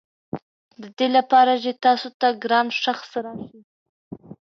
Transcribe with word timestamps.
ددې 0.81 1.07
لپاره 1.17 1.51
چې 1.63 1.71
تاسو 1.85 2.07
ته 2.19 2.27
ګران 2.43 2.67
شخص 2.83 3.09
راشي. 3.23 3.59